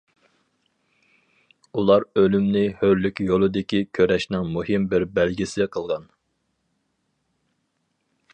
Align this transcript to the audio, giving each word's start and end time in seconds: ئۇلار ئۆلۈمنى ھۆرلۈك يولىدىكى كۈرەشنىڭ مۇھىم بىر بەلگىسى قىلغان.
ئۇلار 1.81 2.05
ئۆلۈمنى 2.21 2.63
ھۆرلۈك 2.79 3.21
يولىدىكى 3.27 3.83
كۈرەشنىڭ 3.99 4.49
مۇھىم 4.57 4.89
بىر 4.95 5.07
بەلگىسى 5.19 5.69
قىلغان. 5.77 6.11